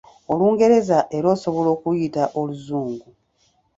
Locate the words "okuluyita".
1.75-2.23